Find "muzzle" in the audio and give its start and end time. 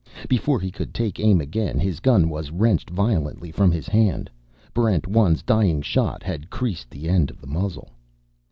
7.45-7.91